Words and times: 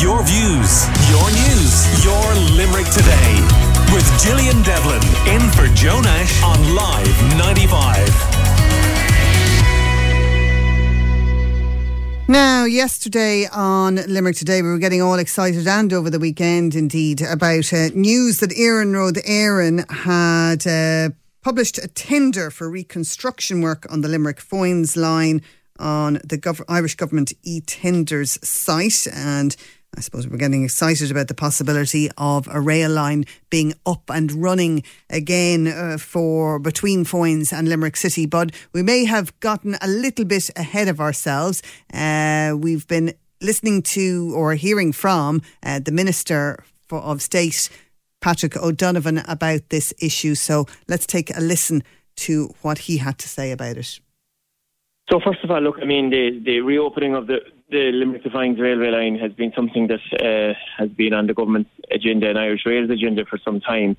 Your 0.00 0.22
views, 0.24 0.86
your 1.08 1.30
news, 1.30 2.04
your 2.04 2.34
Limerick 2.56 2.86
today. 2.88 3.40
With 3.92 4.04
Gillian 4.22 4.60
Devlin 4.62 5.02
in 5.28 5.40
for 5.52 5.66
Joe 5.74 6.00
Nash 6.00 6.42
on 6.42 6.74
Live 6.74 7.36
95. 7.38 8.08
Now, 12.28 12.64
yesterday 12.64 13.46
on 13.52 13.96
Limerick 13.96 14.36
Today, 14.36 14.62
we 14.62 14.68
were 14.68 14.78
getting 14.78 15.02
all 15.02 15.18
excited 15.18 15.66
and 15.68 15.92
over 15.92 16.10
the 16.10 16.18
weekend 16.18 16.74
indeed 16.74 17.20
about 17.22 17.72
uh, 17.72 17.88
news 17.94 18.38
that 18.38 18.50
Iarnród 18.50 19.22
Éireann 19.24 19.88
had 19.90 20.66
uh, 20.66 21.10
published 21.42 21.78
a 21.78 21.86
tender 21.88 22.50
for 22.50 22.68
reconstruction 22.68 23.60
work 23.60 23.86
on 23.92 24.00
the 24.00 24.08
Limerick 24.08 24.40
Foynes 24.40 24.96
line 24.96 25.42
on 25.78 26.14
the 26.24 26.38
Gov- 26.38 26.64
Irish 26.68 26.94
Government 26.94 27.32
e-tenders 27.42 28.38
site 28.46 29.06
and 29.12 29.56
I 29.96 30.00
suppose 30.00 30.26
we're 30.26 30.38
getting 30.38 30.64
excited 30.64 31.10
about 31.10 31.28
the 31.28 31.34
possibility 31.34 32.10
of 32.18 32.48
a 32.50 32.60
rail 32.60 32.90
line 32.90 33.24
being 33.48 33.74
up 33.86 34.10
and 34.10 34.32
running 34.32 34.82
again 35.08 35.68
uh, 35.68 35.98
for 35.98 36.58
between 36.58 37.04
Foynes 37.04 37.52
and 37.52 37.68
Limerick 37.68 37.96
City. 37.96 38.26
But 38.26 38.50
we 38.72 38.82
may 38.82 39.04
have 39.04 39.38
gotten 39.40 39.76
a 39.80 39.86
little 39.86 40.24
bit 40.24 40.50
ahead 40.56 40.88
of 40.88 41.00
ourselves. 41.00 41.62
Uh, 41.92 42.54
we've 42.58 42.86
been 42.88 43.14
listening 43.40 43.82
to 43.82 44.32
or 44.34 44.54
hearing 44.54 44.92
from 44.92 45.42
uh, 45.62 45.78
the 45.78 45.92
Minister 45.92 46.64
for, 46.88 46.98
of 46.98 47.22
State, 47.22 47.68
Patrick 48.20 48.56
O'Donovan, 48.56 49.22
about 49.28 49.68
this 49.68 49.94
issue. 50.00 50.34
So 50.34 50.66
let's 50.88 51.06
take 51.06 51.36
a 51.36 51.40
listen 51.40 51.84
to 52.16 52.52
what 52.62 52.78
he 52.78 52.98
had 52.98 53.18
to 53.18 53.28
say 53.28 53.52
about 53.52 53.76
it. 53.76 54.00
So 55.10 55.20
first 55.20 55.44
of 55.44 55.50
all, 55.50 55.60
look, 55.60 55.76
I 55.80 55.84
mean, 55.84 56.10
the, 56.10 56.40
the 56.42 56.60
reopening 56.60 57.14
of 57.14 57.26
the, 57.26 57.40
the 57.70 58.30
Foynes 58.30 58.60
railway 58.60 58.90
line 58.90 59.18
has 59.18 59.32
been 59.32 59.52
something 59.54 59.88
that 59.88 60.00
uh, 60.20 60.54
has 60.76 60.90
been 60.90 61.14
on 61.14 61.26
the 61.26 61.34
government's 61.34 61.70
agenda 61.90 62.28
and 62.28 62.38
Irish 62.38 62.62
Rail's 62.66 62.90
agenda 62.90 63.24
for 63.24 63.38
some 63.44 63.60
time. 63.60 63.96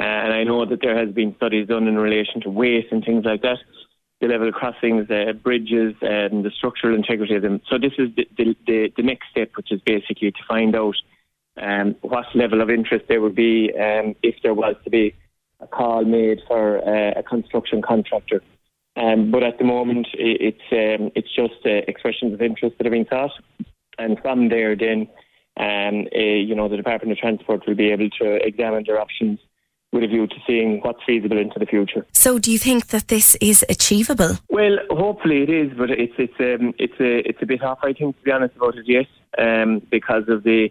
Uh, 0.00 0.04
and 0.04 0.32
I 0.32 0.44
know 0.44 0.64
that 0.64 0.80
there 0.80 0.98
has 0.98 1.14
been 1.14 1.34
studies 1.36 1.68
done 1.68 1.86
in 1.86 1.96
relation 1.96 2.40
to 2.42 2.50
weight 2.50 2.90
and 2.90 3.04
things 3.04 3.24
like 3.24 3.42
that, 3.42 3.58
the 4.20 4.28
level 4.28 4.48
of 4.48 4.54
crossings, 4.54 5.10
uh, 5.10 5.32
bridges, 5.32 5.94
and 6.00 6.44
the 6.44 6.50
structural 6.50 6.96
integrity 6.96 7.36
of 7.36 7.42
them. 7.42 7.60
So 7.68 7.78
this 7.78 7.92
is 7.98 8.08
the, 8.16 8.28
the, 8.36 8.56
the, 8.66 8.92
the 8.96 9.02
next 9.02 9.30
step, 9.30 9.50
which 9.54 9.70
is 9.70 9.80
basically 9.82 10.32
to 10.32 10.38
find 10.48 10.74
out 10.74 10.96
um, 11.60 11.94
what 12.00 12.26
level 12.34 12.62
of 12.62 12.70
interest 12.70 13.04
there 13.08 13.20
would 13.20 13.34
be 13.34 13.70
um, 13.74 14.16
if 14.22 14.36
there 14.42 14.54
was 14.54 14.74
to 14.84 14.90
be 14.90 15.14
a 15.60 15.66
call 15.66 16.04
made 16.04 16.40
for 16.48 16.78
uh, 16.78 17.12
a 17.16 17.22
construction 17.22 17.82
contractor 17.82 18.42
um, 19.02 19.30
but 19.30 19.42
at 19.42 19.58
the 19.58 19.64
moment, 19.64 20.06
it's 20.14 20.68
um, 20.70 21.10
it's 21.16 21.34
just 21.34 21.66
uh, 21.66 21.82
expressions 21.88 22.32
of 22.32 22.40
interest 22.40 22.76
that 22.78 22.86
are 22.86 22.90
being 22.90 23.06
sought, 23.10 23.32
and 23.98 24.18
from 24.20 24.48
there, 24.48 24.76
then 24.76 25.08
um, 25.56 26.06
uh, 26.14 26.18
you 26.18 26.54
know 26.54 26.68
the 26.68 26.76
Department 26.76 27.12
of 27.12 27.18
Transport 27.18 27.66
will 27.66 27.74
be 27.74 27.90
able 27.90 28.10
to 28.20 28.46
examine 28.46 28.84
their 28.86 29.00
options 29.00 29.40
with 29.92 30.04
a 30.04 30.06
view 30.06 30.26
to 30.26 30.36
seeing 30.46 30.80
what's 30.82 31.00
feasible 31.04 31.38
into 31.38 31.58
the 31.58 31.66
future. 31.66 32.06
So, 32.12 32.38
do 32.38 32.50
you 32.50 32.58
think 32.58 32.88
that 32.88 33.08
this 33.08 33.36
is 33.40 33.64
achievable? 33.68 34.38
Well, 34.48 34.78
hopefully 34.90 35.42
it 35.42 35.50
is, 35.50 35.72
but 35.76 35.90
it's 35.90 36.14
it's 36.18 36.40
um, 36.40 36.72
it's 36.78 37.00
a 37.00 37.28
it's 37.28 37.42
a 37.42 37.46
bit 37.46 37.62
off. 37.62 37.80
I 37.82 37.92
think 37.92 38.16
to 38.18 38.22
be 38.22 38.30
honest 38.30 38.54
about 38.56 38.76
it, 38.76 38.84
yes, 38.86 39.06
um, 39.36 39.82
because 39.90 40.28
of 40.28 40.44
the 40.44 40.70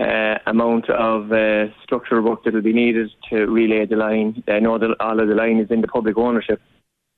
uh, 0.00 0.38
amount 0.46 0.90
of 0.90 1.30
uh, 1.30 1.66
structural 1.84 2.22
work 2.28 2.42
that 2.44 2.54
will 2.54 2.62
be 2.62 2.72
needed 2.72 3.10
to 3.30 3.46
relay 3.46 3.86
the 3.86 3.96
line. 3.96 4.42
I 4.48 4.58
know 4.58 4.78
that 4.78 4.96
all 4.98 5.20
of 5.20 5.28
the 5.28 5.34
line 5.34 5.58
is 5.58 5.70
in 5.70 5.80
the 5.80 5.88
public 5.88 6.18
ownership. 6.18 6.60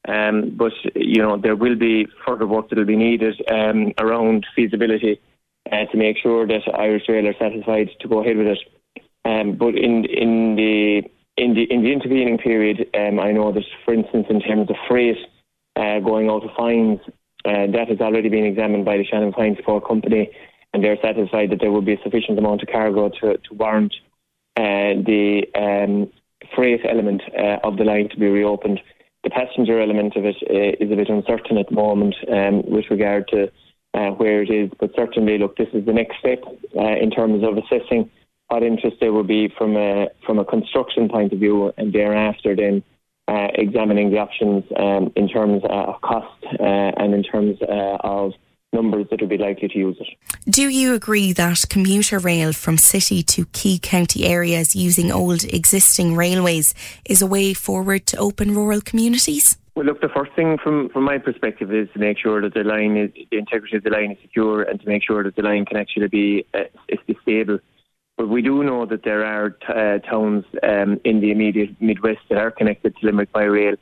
Um, 0.08 0.56
but 0.56 0.72
you 0.94 1.20
know 1.20 1.36
there 1.36 1.56
will 1.56 1.76
be 1.76 2.06
further 2.26 2.46
work 2.46 2.70
that 2.70 2.78
will 2.78 2.86
be 2.86 2.96
needed 2.96 3.40
um, 3.50 3.92
around 3.98 4.46
feasibility 4.56 5.20
uh, 5.70 5.84
to 5.86 5.96
make 5.96 6.16
sure 6.18 6.46
that 6.46 6.62
Irish 6.74 7.04
Rail 7.08 7.26
are 7.26 7.34
satisfied 7.38 7.90
to 8.00 8.08
go 8.08 8.22
ahead 8.22 8.36
with 8.36 8.46
it. 8.46 8.58
Um, 9.24 9.56
but 9.56 9.74
in 9.74 10.06
in 10.06 10.56
the 10.56 11.02
in 11.36 11.54
the 11.54 11.64
in 11.70 11.82
the 11.82 11.92
intervening 11.92 12.38
period, 12.38 12.88
um, 12.94 13.20
I 13.20 13.32
know 13.32 13.52
that, 13.52 13.64
for 13.84 13.92
instance, 13.92 14.26
in 14.30 14.40
terms 14.40 14.70
of 14.70 14.76
freight 14.88 15.18
uh, 15.76 16.00
going 16.00 16.30
out 16.30 16.44
of 16.44 16.50
Foynes, 16.50 17.00
uh, 17.44 17.66
that 17.72 17.88
has 17.88 18.00
already 18.00 18.28
been 18.28 18.44
examined 18.44 18.84
by 18.84 18.96
the 18.96 19.04
Shannon 19.04 19.32
Foynes 19.32 19.62
Port 19.64 19.86
Company, 19.86 20.30
and 20.72 20.82
they're 20.82 21.00
satisfied 21.02 21.50
that 21.50 21.60
there 21.60 21.70
will 21.70 21.82
be 21.82 21.94
a 21.94 22.02
sufficient 22.02 22.38
amount 22.38 22.62
of 22.62 22.68
cargo 22.68 23.08
to, 23.08 23.36
to 23.36 23.54
warrant 23.54 23.94
uh, 24.56 24.96
the 25.06 25.44
um, 25.54 26.10
freight 26.54 26.80
element 26.88 27.22
uh, 27.38 27.58
of 27.62 27.76
the 27.76 27.84
line 27.84 28.08
to 28.08 28.16
be 28.18 28.26
reopened 28.26 28.80
the 29.24 29.30
passenger 29.30 29.80
element 29.80 30.16
of 30.16 30.24
it 30.24 30.36
uh, 30.48 30.84
is 30.84 30.90
a 30.90 30.96
bit 30.96 31.08
uncertain 31.08 31.58
at 31.58 31.68
the 31.68 31.74
moment 31.74 32.14
um, 32.32 32.62
with 32.70 32.84
regard 32.90 33.28
to 33.28 33.50
uh, 33.94 34.10
where 34.10 34.42
it 34.42 34.50
is. 34.50 34.70
But 34.78 34.92
certainly, 34.96 35.38
look, 35.38 35.56
this 35.56 35.68
is 35.72 35.84
the 35.84 35.92
next 35.92 36.18
step 36.18 36.42
uh, 36.76 36.96
in 36.96 37.10
terms 37.10 37.44
of 37.44 37.58
assessing 37.58 38.10
what 38.48 38.62
interest 38.62 38.96
there 39.00 39.12
will 39.12 39.24
be 39.24 39.48
from 39.56 39.76
a 39.76 40.08
from 40.26 40.38
a 40.38 40.44
construction 40.44 41.08
point 41.08 41.32
of 41.32 41.38
view, 41.38 41.72
and 41.76 41.92
thereafter 41.92 42.56
then 42.56 42.82
uh, 43.28 43.48
examining 43.54 44.10
the 44.10 44.18
options 44.18 44.64
um, 44.76 45.12
in 45.16 45.28
terms 45.28 45.62
of 45.68 46.00
cost 46.00 46.44
uh, 46.58 46.90
and 46.96 47.14
in 47.14 47.22
terms 47.22 47.58
uh, 47.62 47.96
of 48.00 48.32
numbers 48.72 49.06
that 49.10 49.20
will 49.20 49.28
be 49.28 49.38
likely 49.38 49.68
to 49.68 49.78
use 49.78 49.96
it. 50.00 50.08
Do 50.48 50.68
you 50.68 50.94
agree 50.94 51.32
that 51.32 51.64
commuter 51.68 52.18
rail 52.18 52.52
from 52.52 52.78
city 52.78 53.22
to 53.24 53.46
key 53.46 53.78
county 53.78 54.24
areas 54.26 54.74
using 54.74 55.10
old 55.10 55.44
existing 55.44 56.16
railways 56.16 56.72
is 57.04 57.20
a 57.22 57.26
way 57.26 57.54
forward 57.54 58.06
to 58.06 58.16
open 58.16 58.54
rural 58.54 58.80
communities? 58.80 59.56
Well, 59.74 59.86
look, 59.86 60.00
the 60.00 60.08
first 60.08 60.32
thing 60.34 60.58
from, 60.62 60.88
from 60.90 61.04
my 61.04 61.18
perspective 61.18 61.72
is 61.72 61.88
to 61.94 61.98
make 61.98 62.18
sure 62.18 62.40
that 62.42 62.54
the 62.54 62.64
line 62.64 62.96
is 62.96 63.10
the 63.30 63.38
integrity 63.38 63.76
of 63.76 63.84
the 63.84 63.90
line 63.90 64.12
is 64.12 64.18
secure, 64.22 64.62
and 64.62 64.80
to 64.80 64.88
make 64.88 65.02
sure 65.02 65.22
that 65.22 65.36
the 65.36 65.42
line 65.42 65.64
can 65.64 65.76
actually 65.76 66.08
be 66.08 66.44
uh, 66.54 66.64
stable. 67.22 67.58
But 68.16 68.28
we 68.28 68.42
do 68.42 68.62
know 68.62 68.84
that 68.86 69.04
there 69.04 69.24
are 69.24 69.50
t- 69.50 69.66
uh, 69.68 69.98
towns 69.98 70.44
um, 70.62 71.00
in 71.04 71.20
the 71.20 71.30
immediate 71.30 71.80
Midwest 71.80 72.20
that 72.28 72.38
are 72.38 72.50
connected 72.50 72.94
to 72.96 73.06
Limerick 73.06 73.32
by 73.32 73.44
rail, 73.44 73.76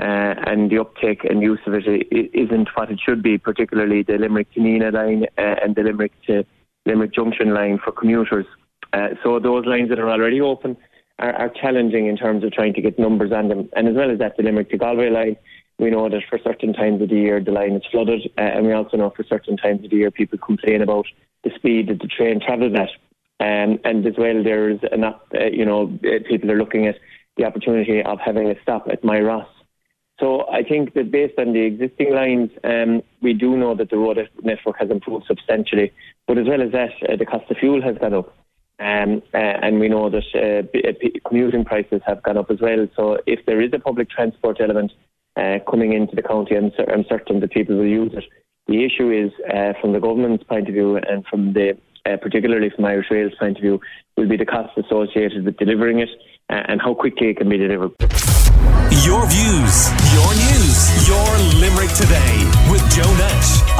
uh, 0.00 0.34
and 0.46 0.70
the 0.70 0.78
uptake 0.78 1.24
and 1.24 1.42
use 1.42 1.60
of 1.66 1.74
it 1.74 1.84
isn't 2.10 2.68
what 2.74 2.90
it 2.90 2.98
should 3.04 3.22
be, 3.22 3.36
particularly 3.36 4.02
the 4.02 4.16
Limerick 4.16 4.50
to 4.54 4.60
Nenagh 4.60 4.94
line 4.94 5.26
uh, 5.36 5.56
and 5.62 5.74
the 5.74 5.82
Limerick 5.82 6.12
to 6.26 6.44
Limerick 6.86 7.12
Junction 7.12 7.52
line 7.52 7.78
for 7.84 7.92
commuters. 7.92 8.46
Uh, 8.94 9.08
so 9.22 9.38
those 9.38 9.66
lines 9.66 9.90
that 9.90 9.98
are 9.98 10.08
already 10.08 10.40
open 10.40 10.76
are, 11.18 11.34
are, 11.34 11.48
challenging 11.50 12.06
in 12.06 12.16
terms 12.16 12.42
of 12.42 12.52
trying 12.52 12.72
to 12.74 12.80
get 12.80 12.98
numbers 12.98 13.30
on 13.30 13.48
them. 13.48 13.68
And 13.76 13.88
as 13.88 13.94
well 13.94 14.10
as 14.10 14.18
that, 14.20 14.38
the 14.38 14.42
Limerick 14.42 14.70
to 14.70 14.78
Galway 14.78 15.10
line, 15.10 15.36
we 15.78 15.90
know 15.90 16.08
that 16.08 16.22
for 16.30 16.38
certain 16.42 16.72
times 16.72 17.02
of 17.02 17.10
the 17.10 17.16
year 17.16 17.38
the 17.38 17.52
line 17.52 17.72
is 17.72 17.82
flooded, 17.90 18.22
uh, 18.38 18.40
and 18.40 18.66
we 18.66 18.72
also 18.72 18.96
know 18.96 19.10
for 19.14 19.24
certain 19.24 19.58
times 19.58 19.84
of 19.84 19.90
the 19.90 19.96
year 19.96 20.10
people 20.10 20.38
complain 20.38 20.80
about 20.80 21.06
the 21.44 21.50
speed 21.56 21.88
that 21.88 22.00
the 22.00 22.08
train 22.08 22.40
travels 22.40 22.74
at. 22.74 22.88
Um, 23.38 23.78
and 23.84 24.06
as 24.06 24.14
well, 24.16 24.42
there's 24.42 24.80
enough, 24.92 25.20
uh, 25.34 25.44
you 25.44 25.66
know, 25.66 25.98
uh, 26.04 26.26
people 26.26 26.50
are 26.50 26.58
looking 26.58 26.86
at 26.86 26.96
the 27.36 27.44
opportunity 27.44 28.02
of 28.02 28.18
having 28.18 28.50
a 28.50 28.60
stop 28.62 28.88
at 28.90 29.02
Moyross 29.02 29.46
so 30.20 30.46
I 30.50 30.62
think 30.62 30.92
that 30.94 31.10
based 31.10 31.38
on 31.38 31.54
the 31.54 31.62
existing 31.62 32.14
lines, 32.14 32.50
um, 32.62 33.02
we 33.22 33.32
do 33.32 33.56
know 33.56 33.74
that 33.74 33.88
the 33.88 33.96
road 33.96 34.18
network 34.42 34.78
has 34.78 34.90
improved 34.90 35.24
substantially. 35.26 35.92
But 36.28 36.36
as 36.36 36.46
well 36.46 36.62
as 36.62 36.72
that, 36.72 36.90
uh, 37.08 37.16
the 37.16 37.24
cost 37.24 37.50
of 37.50 37.56
fuel 37.56 37.82
has 37.82 37.96
gone 37.96 38.14
up. 38.14 38.36
Um, 38.78 39.22
uh, 39.34 39.36
and 39.36 39.80
we 39.80 39.88
know 39.88 40.08
that 40.08 40.24
uh, 40.34 40.78
uh 40.78 41.08
commuting 41.26 41.64
prices 41.64 42.00
have 42.06 42.22
gone 42.22 42.36
up 42.36 42.50
as 42.50 42.60
well. 42.60 42.86
So 42.96 43.18
if 43.26 43.44
there 43.46 43.60
is 43.60 43.70
a 43.72 43.78
public 43.78 44.10
transport 44.10 44.60
element 44.60 44.92
uh, 45.36 45.58
coming 45.70 45.92
into 45.94 46.14
the 46.14 46.22
county, 46.22 46.56
I'm, 46.56 46.70
I'm, 46.92 47.04
certain 47.08 47.40
that 47.40 47.50
people 47.50 47.76
will 47.76 47.86
use 47.86 48.12
it. 48.14 48.24
The 48.68 48.84
issue 48.84 49.10
is, 49.10 49.32
uh, 49.52 49.72
from 49.80 49.92
the 49.92 50.00
government's 50.00 50.44
point 50.44 50.68
of 50.68 50.74
view 50.74 50.96
and 50.96 51.26
from 51.26 51.54
the 51.54 51.78
particularly 52.22 52.70
from 52.70 52.86
Irish 52.86 53.06
Rail's 53.10 53.34
point 53.38 53.56
of 53.56 53.62
view, 53.62 53.80
will 54.16 54.28
be 54.28 54.36
the 54.36 54.46
costs 54.46 54.76
associated 54.76 55.44
with 55.44 55.56
delivering 55.58 56.00
it 56.00 56.08
and 56.48 56.80
how 56.80 56.94
quickly 56.94 57.28
it 57.28 57.36
can 57.36 57.48
be 57.48 57.58
delivered. 57.58 57.92
Your 59.04 59.26
views, 59.26 59.88
your 60.12 60.30
news, 60.34 61.08
your 61.08 61.28
Limerick 61.60 61.92
today 61.94 62.44
with 62.70 62.82
Joe 62.90 63.10
Nash 63.16 63.62
on 63.78 63.79